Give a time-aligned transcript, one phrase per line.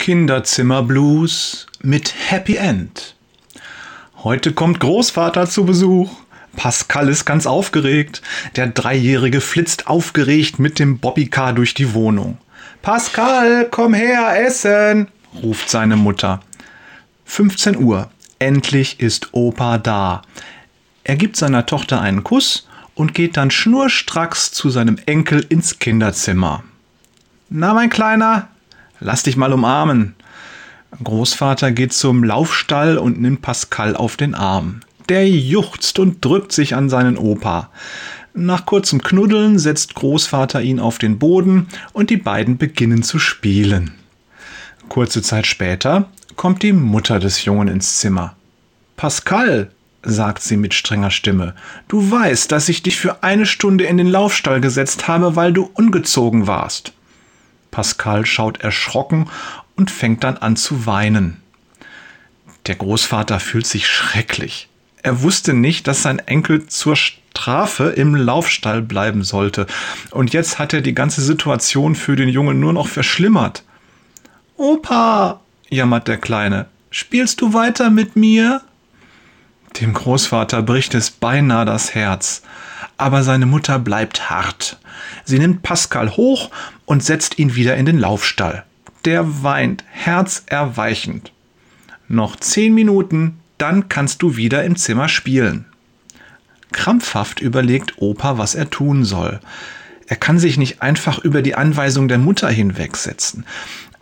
[0.00, 3.14] Kinderzimmer-Blues mit Happy End.
[4.24, 6.10] Heute kommt Großvater zu Besuch.
[6.56, 8.22] Pascal ist ganz aufgeregt.
[8.56, 12.38] Der Dreijährige flitzt aufgeregt mit dem Bobbycar durch die Wohnung.
[12.80, 15.08] Pascal, komm her, essen,
[15.42, 16.40] ruft seine Mutter.
[17.26, 18.10] 15 Uhr.
[18.38, 20.22] Endlich ist Opa da.
[21.04, 26.64] Er gibt seiner Tochter einen Kuss und geht dann schnurstracks zu seinem Enkel ins Kinderzimmer.
[27.50, 28.48] Na, mein Kleiner,
[29.00, 30.14] lass dich mal umarmen.
[31.02, 34.80] Großvater geht zum Laufstall und nimmt Pascal auf den Arm.
[35.08, 37.70] Der juchzt und drückt sich an seinen Opa.
[38.32, 43.92] Nach kurzem Knuddeln setzt Großvater ihn auf den Boden und die beiden beginnen zu spielen.
[44.88, 48.36] Kurze Zeit später kommt die Mutter des Jungen ins Zimmer.
[48.96, 49.70] Pascal,
[50.02, 51.54] sagt sie mit strenger Stimme,
[51.88, 55.70] du weißt, dass ich dich für eine Stunde in den Laufstall gesetzt habe, weil du
[55.74, 56.92] ungezogen warst.
[57.70, 59.28] Pascal schaut erschrocken
[59.76, 61.40] und fängt dann an zu weinen.
[62.66, 64.68] Der Großvater fühlt sich schrecklich.
[65.02, 69.66] Er wusste nicht, dass sein Enkel zur Strafe im Laufstall bleiben sollte.
[70.10, 73.64] Und jetzt hat er die ganze Situation für den Jungen nur noch verschlimmert.
[74.56, 78.60] Opa, jammert der Kleine, spielst du weiter mit mir?
[79.80, 82.42] Dem Großvater bricht es beinahe das Herz.
[83.00, 84.78] Aber seine Mutter bleibt hart.
[85.24, 86.50] Sie nimmt Pascal hoch
[86.84, 88.64] und setzt ihn wieder in den Laufstall.
[89.06, 91.32] Der weint herzerweichend.
[92.08, 95.64] Noch zehn Minuten, dann kannst du wieder im Zimmer spielen.
[96.72, 99.40] Krampfhaft überlegt Opa, was er tun soll.
[100.06, 103.46] Er kann sich nicht einfach über die Anweisung der Mutter hinwegsetzen.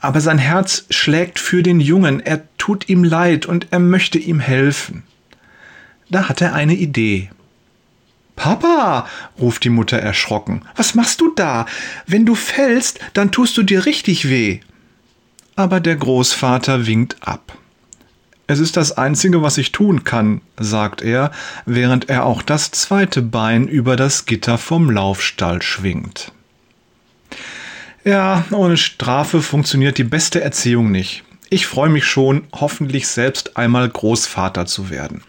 [0.00, 4.40] Aber sein Herz schlägt für den Jungen, er tut ihm leid und er möchte ihm
[4.40, 5.02] helfen.
[6.08, 7.28] Da hat er eine Idee.
[8.36, 9.06] Papa,
[9.40, 11.66] ruft die Mutter erschrocken, was machst du da?
[12.06, 14.60] Wenn du fällst, dann tust du dir richtig weh
[15.56, 17.56] aber der Großvater winkt ab.
[18.46, 21.32] Es ist das Einzige, was ich tun kann, sagt er,
[21.64, 26.30] während er auch das zweite Bein über das Gitter vom Laufstall schwingt.
[28.04, 31.24] Ja, ohne Strafe funktioniert die beste Erziehung nicht.
[31.50, 35.22] Ich freue mich schon, hoffentlich selbst einmal Großvater zu werden.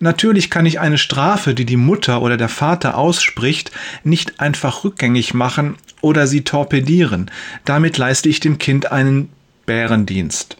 [0.00, 3.70] Natürlich kann ich eine Strafe, die die Mutter oder der Vater ausspricht,
[4.02, 7.30] nicht einfach rückgängig machen oder sie torpedieren.
[7.64, 9.30] Damit leiste ich dem Kind einen
[9.66, 10.56] Bärendienst.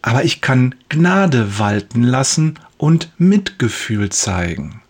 [0.00, 4.80] Aber ich kann Gnade walten lassen und Mitgefühl zeigen.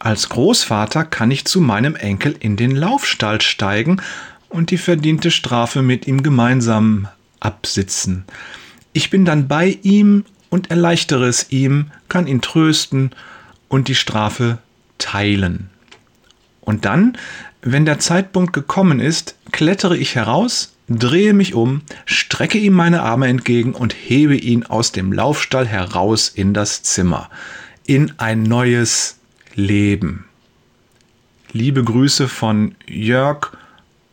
[0.00, 4.00] Als Großvater kann ich zu meinem Enkel in den Laufstall steigen
[4.48, 7.06] und die verdiente Strafe mit ihm gemeinsam
[7.38, 8.24] absitzen.
[8.92, 13.12] Ich bin dann bei ihm und erleichtere es ihm, kann ihn trösten
[13.68, 14.58] und die Strafe
[14.98, 15.70] teilen.
[16.60, 17.16] Und dann,
[17.62, 23.28] wenn der Zeitpunkt gekommen ist, klettere ich heraus, drehe mich um, strecke ihm meine Arme
[23.28, 27.30] entgegen und hebe ihn aus dem Laufstall heraus in das Zimmer,
[27.86, 29.18] in ein neues
[29.54, 30.26] Leben.
[31.52, 33.52] Liebe Grüße von Jörg,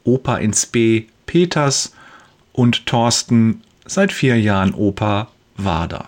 [0.03, 1.93] Opa ins B, Peters
[2.53, 6.07] und Thorsten, seit vier Jahren Opa Wader.